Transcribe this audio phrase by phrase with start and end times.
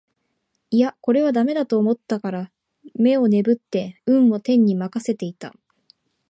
[0.71, 2.51] いやこれは駄目だと思ったから
[2.95, 5.53] 眼をねぶって運を天に任せていた